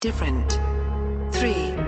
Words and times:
different. 0.00 0.60
3. 1.32 1.87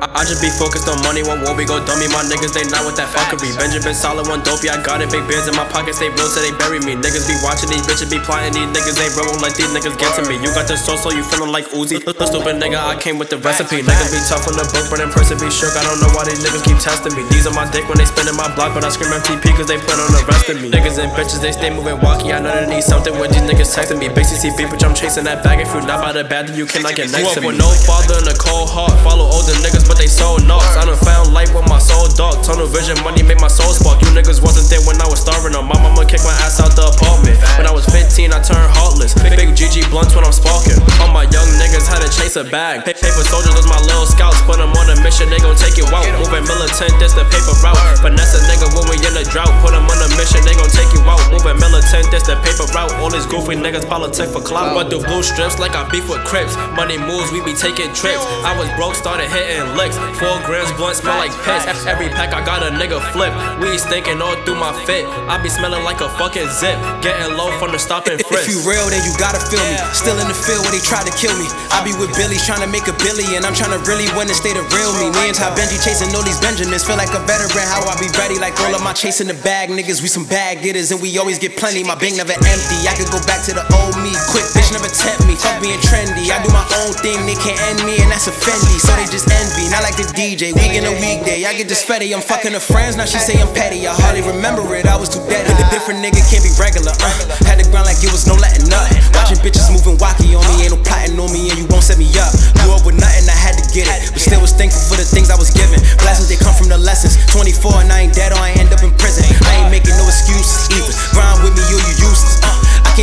I 0.00 0.24
just 0.24 0.40
be 0.40 0.48
focused 0.48 0.88
on 0.88 0.96
money, 1.04 1.20
one 1.20 1.44
war 1.44 1.52
we 1.52 1.68
go 1.68 1.76
dummy. 1.84 2.08
My 2.08 2.24
niggas, 2.24 2.56
they 2.56 2.64
not 2.72 2.88
with 2.88 2.96
that 2.96 3.12
fuckery. 3.12 3.52
Benjamin 3.60 3.92
solid, 3.92 4.24
one 4.32 4.40
dope, 4.40 4.64
yeah, 4.64 4.76
I 4.76 4.80
got 4.80 5.04
it. 5.04 5.12
Big 5.12 5.28
beers 5.28 5.44
in 5.44 5.52
my 5.52 5.68
pockets, 5.68 6.00
they 6.00 6.08
real 6.08 6.24
till 6.32 6.40
they 6.40 6.56
bury 6.56 6.80
me. 6.80 6.96
Niggas 6.96 7.28
be 7.28 7.36
watching 7.44 7.68
these 7.68 7.84
bitches, 7.84 8.08
be 8.08 8.16
plotting 8.24 8.56
these 8.56 8.64
niggas, 8.72 8.96
they 8.96 9.12
roll 9.12 9.36
like 9.44 9.60
these 9.60 9.68
niggas 9.76 10.00
get 10.00 10.16
to 10.16 10.24
me. 10.24 10.40
You 10.40 10.48
got 10.56 10.64
the 10.64 10.80
sauce, 10.80 11.04
so 11.04 11.12
you 11.12 11.20
feeling 11.28 11.52
like 11.52 11.68
Uzi. 11.76 12.00
The 12.20 12.28
stupid 12.28 12.60
nigga, 12.60 12.76
I 12.76 13.00
came 13.00 13.16
with 13.16 13.32
the 13.32 13.40
recipe. 13.40 13.80
Niggas 13.80 14.12
be 14.12 14.20
tough 14.28 14.44
on 14.44 14.56
the 14.56 14.68
book, 14.76 14.88
but 14.92 15.00
in 15.00 15.08
person 15.08 15.40
be 15.40 15.48
shook. 15.48 15.72
I 15.72 15.84
don't 15.84 16.00
know 16.04 16.12
why 16.12 16.28
these 16.28 16.40
niggas 16.44 16.64
keep 16.64 16.76
testing 16.80 17.16
me. 17.16 17.24
These 17.32 17.48
are 17.48 17.56
my 17.56 17.64
dick 17.72 17.88
when 17.88 17.96
they 17.96 18.04
spinning 18.04 18.36
my 18.36 18.48
block, 18.56 18.76
but 18.76 18.84
I 18.84 18.92
scream 18.92 19.08
MTP 19.12 19.56
cause 19.56 19.68
they 19.68 19.80
put 19.80 19.96
on 19.96 20.12
the 20.12 20.20
rest 20.28 20.52
of 20.52 20.60
me. 20.60 20.68
Niggas 20.68 21.00
and 21.00 21.08
bitches, 21.16 21.40
they 21.40 21.52
stay 21.52 21.72
moving 21.72 21.96
walkie. 22.04 22.28
I 22.32 22.40
know 22.44 22.52
they 22.52 22.68
need 22.68 22.84
something 22.84 23.16
when 23.16 23.32
these 23.32 23.44
niggas 23.44 23.72
texting 23.72 23.96
me. 23.96 24.12
Big 24.12 24.28
CTB, 24.28 24.68
bitch, 24.68 24.84
I'm 24.84 24.92
chasing 24.92 25.24
that 25.24 25.40
bag. 25.40 25.64
If 25.64 25.72
you 25.72 25.80
not 25.88 26.04
by 26.04 26.12
the 26.12 26.24
bad, 26.28 26.48
then 26.52 26.56
you 26.60 26.68
cannot 26.68 26.92
get 26.92 27.08
next 27.08 27.36
to 27.36 27.40
me. 27.40 27.52
with 27.52 27.58
no 27.60 27.72
father 27.88 28.20
and 28.20 28.28
a 28.28 28.36
cold 28.36 28.68
heart. 28.68 28.92
Follow 29.00 29.24
older 29.32 29.56
niggas, 29.64 29.88
but 29.90 29.98
they 29.98 30.06
sold 30.06 30.46
knocks. 30.46 30.78
I 30.78 30.86
done 30.86 30.94
found 31.02 31.34
light 31.34 31.50
with 31.50 31.66
my 31.66 31.82
soul 31.82 32.06
dark. 32.14 32.46
Tunnel 32.46 32.70
vision, 32.70 32.94
money 33.02 33.26
make 33.26 33.42
my 33.42 33.50
soul 33.50 33.74
spark. 33.74 33.98
You 33.98 34.14
niggas 34.14 34.38
wasn't 34.38 34.70
there 34.70 34.78
when 34.86 35.02
I 35.02 35.10
was 35.10 35.18
starving. 35.18 35.58
Or 35.58 35.66
my 35.66 35.74
mama 35.82 36.06
kicked 36.06 36.22
my 36.22 36.30
ass 36.46 36.62
out 36.62 36.78
the 36.78 36.86
apartment. 36.86 37.42
When 37.58 37.66
I 37.66 37.74
was 37.74 37.90
15, 37.90 38.30
I 38.30 38.38
turned 38.38 38.70
heartless. 38.78 39.18
Big, 39.18 39.50
GG 39.58 39.90
blunts 39.90 40.14
when 40.14 40.22
I'm 40.22 40.30
sparking. 40.30 40.78
All 41.02 41.10
my 41.10 41.26
young 41.34 41.50
niggas 41.58 41.90
had 41.90 42.06
to 42.06 42.10
chase 42.14 42.38
a 42.38 42.46
bag. 42.46 42.86
Paper 42.86 43.26
soldiers 43.26 43.50
was 43.58 43.66
my 43.66 43.82
little 43.82 44.06
scouts. 44.06 44.38
Put 44.46 44.62
them 44.62 44.70
on 44.70 44.86
a 44.94 44.96
mission, 45.02 45.26
they 45.26 45.42
gon' 45.42 45.58
take 45.58 45.74
you 45.74 45.90
out. 45.90 46.06
Moving 46.22 46.46
militant, 46.46 46.94
this 47.02 47.18
the 47.18 47.26
paper 47.26 47.58
route. 47.58 47.98
Finesse 47.98 48.38
a 48.38 48.40
nigga 48.46 48.70
when 48.78 48.86
we 48.86 48.96
in 49.02 49.18
a 49.18 49.26
drought. 49.26 49.50
Put 49.58 49.74
them 49.74 49.90
on 49.90 49.98
a 50.06 50.08
mission, 50.14 50.38
they 50.46 50.54
gon' 50.54 50.70
take 50.70 50.94
you 50.94 51.02
out. 51.02 51.18
Moving 51.34 51.58
militant, 51.58 52.06
this 52.14 52.30
the 52.30 52.38
paper 52.46 52.49
route. 52.74 52.92
All 53.00 53.10
these 53.10 53.26
goofy 53.26 53.56
niggas 53.56 53.86
politic 53.88 54.28
for 54.30 54.40
clout. 54.40 54.74
Run 54.74 54.88
through 54.88 55.04
blue 55.04 55.22
strips 55.22 55.58
like 55.58 55.74
I 55.74 55.88
beef 55.90 56.08
with 56.08 56.22
Crips. 56.24 56.56
Money 56.74 56.98
moves, 56.98 57.30
we 57.32 57.42
be 57.42 57.54
taking 57.54 57.92
trips. 57.92 58.22
I 58.46 58.56
was 58.58 58.68
broke, 58.76 58.94
started 58.94 59.28
hitting 59.28 59.76
licks. 59.76 59.96
Four 60.18 60.40
grams 60.46 60.72
blunt 60.78 60.96
smell 60.96 61.18
like 61.18 61.34
piss. 61.44 61.66
Every 61.86 62.08
pack 62.08 62.32
I 62.34 62.44
got 62.44 62.62
a 62.62 62.70
nigga 62.70 63.00
flip. 63.12 63.32
We 63.60 63.76
stinking 63.78 64.20
all 64.22 64.36
through 64.44 64.58
my 64.58 64.72
fit. 64.86 65.06
I 65.28 65.40
be 65.42 65.48
smelling 65.48 65.84
like 65.84 66.00
a 66.00 66.08
fucking 66.16 66.48
zip. 66.48 66.78
Getting 67.02 67.36
low 67.36 67.50
from 67.58 67.72
the 67.72 67.78
stop 67.78 68.06
and 68.06 68.20
frisk. 68.22 68.48
If 68.48 68.54
you 68.54 68.58
real, 68.68 68.86
then 68.90 69.02
you 69.04 69.12
gotta 69.18 69.40
feel 69.50 69.62
me. 69.62 69.76
Still 69.92 70.18
in 70.18 70.28
the 70.28 70.36
field 70.36 70.62
where 70.64 70.74
they 70.74 70.82
try 70.82 71.02
to 71.02 71.12
kill 71.16 71.34
me. 71.38 71.46
I 71.74 71.82
be 71.84 71.92
with 71.96 72.12
Billy 72.16 72.38
trying 72.42 72.62
to 72.62 72.70
make 72.70 72.86
a 72.86 72.96
billion. 73.02 73.44
I'm 73.44 73.54
trying 73.54 73.74
to 73.74 73.82
really 73.88 74.08
win 74.14 74.28
and 74.28 74.38
stay 74.38 74.52
the 74.52 74.64
real 74.74 74.92
me. 75.00 75.10
Me 75.12 75.32
and 75.32 75.36
Ty 75.36 75.54
Benji 75.56 75.78
chasing 75.82 76.12
all 76.14 76.22
these 76.22 76.40
Benjamins. 76.40 76.84
Feel 76.84 76.96
like 76.96 77.12
a 77.16 77.22
veteran. 77.24 77.66
How 77.66 77.82
I 77.86 77.96
be 77.98 78.08
ready 78.18 78.38
like 78.38 78.56
all 78.60 78.74
of 78.74 78.82
my 78.82 78.92
chasing 78.92 79.26
the 79.26 79.38
bag 79.42 79.70
niggas. 79.70 80.02
We 80.02 80.08
some 80.08 80.24
bag 80.26 80.62
getters 80.62 80.90
and 80.90 81.00
we 81.00 81.16
always 81.18 81.38
get 81.38 81.56
plenty. 81.56 81.82
My 81.84 81.94
bank 81.94 82.16
never 82.16 82.36
empty. 82.60 82.84
I 82.84 82.92
could 82.92 83.08
go 83.08 83.20
back 83.24 83.40
to 83.48 83.52
the 83.56 83.64
old 83.80 83.96
me. 84.04 84.12
Quick 84.28 84.44
bitch 84.52 84.68
never 84.76 84.88
tempt 84.92 85.24
me. 85.24 85.34
Fuck 85.36 85.64
being 85.64 85.80
trendy. 85.80 86.28
I 86.28 86.36
do 86.44 86.52
my 86.52 86.64
own 86.84 86.92
thing. 87.00 87.24
They 87.24 87.36
can't 87.40 87.56
end 87.72 87.80
me 87.88 87.96
and 87.96 88.12
that's 88.12 88.28
a 88.28 88.34
Fendi. 88.34 88.76
So 88.76 88.92
they 89.00 89.08
just 89.08 89.28
envy. 89.32 89.72
Not 89.72 89.82
like 89.82 89.96
the 89.96 90.04
DJ. 90.12 90.52
Week 90.52 90.76
in 90.76 90.84
a 90.84 90.92
weekday. 91.00 91.48
I 91.48 91.56
get 91.56 91.68
this 91.68 91.80
fetty. 91.80 92.12
I'm 92.12 92.20
fucking 92.20 92.52
her 92.52 92.60
friends. 92.60 92.96
Now 92.96 93.08
she 93.08 93.18
say 93.18 93.40
I'm 93.40 93.48
petty. 93.56 93.88
I 93.88 93.96
hardly 93.96 94.20
remember 94.20 94.62
it. 94.76 94.84
I 94.84 94.96
was 94.96 95.08
too 95.08 95.22
dead. 95.26 95.48
A 95.48 95.54
different 95.72 96.04
nigga 96.04 96.20
can't 96.28 96.44
be 96.44 96.52
regular. 96.60 96.92
Uh. 97.00 97.08
Had 97.48 97.58
the 97.58 97.66
ground 97.72 97.88
like 97.88 98.00
it 98.04 98.12
was 98.12 98.28
no 98.28 98.36
letting 98.36 98.68
up. 98.70 98.86
Watching 99.16 99.40
bitches 99.40 99.72
moving 99.72 99.96
wacky 99.96 100.36
on 100.36 100.44
me. 100.52 100.68
Ain't 100.68 100.76
no 100.76 100.78
plotting 100.84 101.16
on 101.16 101.32
me 101.32 101.48
and 101.48 101.56
you 101.56 101.66
won't 101.72 101.84
set 101.84 101.96
me 101.96 102.08
up. 102.20 102.30
Grew 102.60 102.76
up 102.76 102.84
with 102.84 103.00
nothing. 103.00 103.24
I 103.26 103.36
had 103.36 103.56
to 103.56 103.64
get 103.72 103.88
it. 103.88 104.12
But 104.12 104.20
still 104.20 104.40
was 104.40 104.52
thankful 104.52 104.82
for 104.84 104.96
the 105.00 105.06
things 105.06 105.32
I 105.32 105.38
was 105.38 105.50
given. 105.50 105.80
Blessings 106.04 106.28
they 106.28 106.38
come 106.38 106.54
from 106.54 106.68
the 106.68 106.78
lessons. 106.78 107.16
24 107.32 107.86
and 107.86 107.88
I 107.92 108.06
ain't 108.06 108.14
dead 108.14 108.29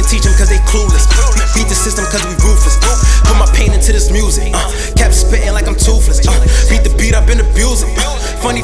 teach 0.07 0.23
them 0.23 0.33
cause 0.39 0.47
they 0.47 0.59
clueless. 0.63 1.03
Beat 1.53 1.67
the 1.67 1.75
system 1.75 2.05
cause 2.07 2.23
we 2.23 2.33
ruthless. 2.39 2.79
Put 3.27 3.35
my 3.35 3.47
pain 3.53 3.73
into 3.73 3.91
this 3.91 4.09
music. 4.09 4.55
Uh. 4.55 4.71
Kept 4.95 5.13
spitting 5.13 5.51
like 5.51 5.67
I'm 5.67 5.75
toothless. 5.75 6.23
Uh. 6.23 6.46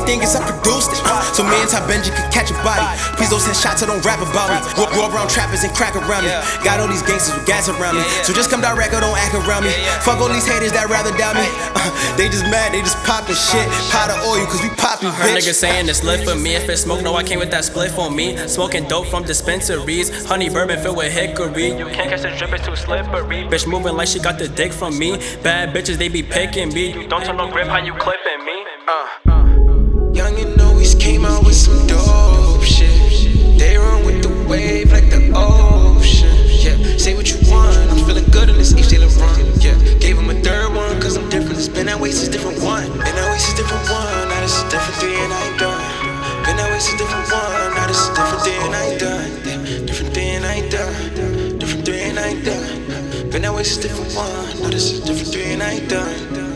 Thing 0.05 0.21
is 0.21 0.35
I 0.35 0.41
produced 0.43 0.91
it. 0.93 1.01
Uh. 1.05 1.21
So 1.33 1.43
me 1.43 1.55
and 1.59 1.69
Ty 1.69 1.83
Benji 1.89 2.11
could 2.13 2.29
catch 2.31 2.51
a 2.51 2.57
body. 2.61 2.83
Please 3.17 3.29
don't 3.29 3.41
send 3.41 3.57
shots, 3.57 3.83
I 3.83 3.87
don't 3.87 4.03
rap 4.05 4.21
about 4.21 4.51
me. 4.51 4.57
Go, 4.75 4.87
go 4.93 5.07
around 5.09 5.29
trappers 5.29 5.63
and 5.63 5.73
crack 5.73 5.95
around 5.95 6.23
me. 6.27 6.33
Got 6.63 6.79
all 6.79 6.87
these 6.87 7.03
gangsters 7.03 7.35
with 7.35 7.47
gas 7.47 7.67
around 7.69 7.97
me. 7.97 8.03
So 8.23 8.33
just 8.33 8.49
come 8.49 8.61
direct 8.61 8.93
or 8.93 9.01
don't 9.01 9.17
act 9.17 9.35
around 9.35 9.63
me. 9.63 9.73
Fuck 10.03 10.19
all 10.19 10.29
these 10.29 10.45
haters 10.47 10.71
that 10.73 10.89
rather 10.89 11.11
doubt 11.17 11.35
me. 11.35 11.47
Uh. 11.75 11.89
They 12.13 12.29
just 12.29 12.43
mad, 12.45 12.73
they 12.73 12.81
just 12.81 12.97
poppin' 13.05 13.33
shit. 13.33 13.65
Pot 13.89 14.11
of 14.11 14.21
oil 14.27 14.45
cause 14.45 14.61
we 14.61 14.69
poppin' 14.77 15.09
Heard 15.09 15.33
bitch. 15.35 15.49
niggas 15.49 15.55
saying 15.55 15.89
it's 15.89 16.03
lit 16.03 16.27
for 16.27 16.35
me. 16.35 16.53
If 16.53 16.69
it's 16.69 16.81
smoke, 16.83 17.01
no, 17.01 17.15
I 17.15 17.23
came 17.23 17.39
with 17.39 17.49
that 17.51 17.65
split 17.65 17.89
for 17.89 18.11
me. 18.11 18.37
Smoking 18.47 18.87
dope 18.87 19.07
from 19.07 19.23
dispensaries. 19.23 20.25
Honey 20.25 20.49
bourbon 20.49 20.79
filled 20.79 20.97
with 20.97 21.11
hickory. 21.11 21.69
You 21.75 21.87
can't 21.87 22.09
catch 22.09 22.21
the 22.21 22.29
drip, 22.37 22.53
it's 22.53 22.65
too 22.67 22.75
slippery. 22.75 23.45
Bitch 23.49 23.67
moving 23.67 23.95
like 23.95 24.07
she 24.09 24.19
got 24.19 24.37
the 24.37 24.47
dick 24.47 24.71
from 24.71 24.97
me. 24.99 25.17
Bad 25.41 25.73
bitches, 25.75 25.97
they 25.97 26.07
be 26.07 26.21
picking 26.21 26.71
me. 26.73 26.93
You 26.93 27.07
don't 27.07 27.25
turn 27.25 27.37
no 27.37 27.49
grip, 27.49 27.67
how 27.67 27.77
you 27.79 27.93
clipping 27.93 28.45
me? 28.45 28.63
Uh. 28.87 29.32
Young 30.13 30.37
and 30.37 30.61
always 30.61 30.93
came 30.93 31.25
out 31.25 31.43
with 31.43 31.55
some 31.55 31.87
dope 31.87 32.61
shit. 32.61 33.57
They 33.57 33.77
run 33.77 34.05
with 34.05 34.21
the 34.21 34.29
wave 34.47 34.91
like 34.91 35.09
the 35.09 35.33
ocean. 35.33 36.29
Yeah, 36.61 36.77
say 36.97 37.15
what 37.15 37.33
you 37.33 37.39
want. 37.49 37.89
I'm 37.89 37.97
feeling 38.05 38.29
good 38.29 38.47
in 38.49 38.55
this 38.55 38.77
East 38.77 38.91
Taylor 38.91 39.07
run. 39.17 39.41
Yeah, 39.59 39.73
gave 39.97 40.19
him 40.19 40.29
a 40.29 40.35
third 40.35 40.75
one, 40.75 41.01
cause 41.01 41.17
I'm 41.17 41.27
different. 41.29 41.57
It's 41.57 41.67
been 41.67 41.87
that 41.87 41.99
way 41.99 42.11
since 42.11 42.29
different 42.29 42.61
one. 42.61 42.91
Been 42.91 43.15
that 43.17 43.25
way 43.25 43.39
since 43.39 43.57
different 43.57 43.89
one. 43.89 44.29
Now 44.29 44.41
this 44.41 44.53
is 44.55 44.63
different 44.69 45.01
three 45.01 45.17
and 45.17 45.33
I 45.33 45.49
ain't 45.49 45.57
done. 45.57 45.81
Been 46.45 46.57
that 46.57 46.69
way 46.69 46.79
since 46.79 47.01
different 47.01 47.25
one. 47.33 47.73
Now 47.73 47.87
this 47.87 47.97
is 47.97 48.09
different 48.13 48.41
three 48.45 48.59
and 48.61 48.75
I 48.75 48.83
ain't 48.85 48.99
done. 49.01 49.85
Different 49.87 50.13
three 50.13 50.29
and 50.37 50.45
I 50.45 50.53
ain't 50.61 50.71
done. 50.71 51.57
Different 51.57 51.85
three 51.85 52.01
and 52.05 52.19
I 52.19 52.27
ain't 52.37 52.45
done. 52.45 53.29
Been 53.31 53.41
that 53.41 53.53
way 53.53 53.63
since 53.63 53.81
different 53.81 54.13
one. 54.13 54.61
Now 54.61 54.69
this 54.69 54.91
is 54.93 54.99
different 55.01 55.33
three 55.33 55.57
and 55.57 55.63
I 55.63 55.81
ain't 55.81 55.89
done. 55.89 56.52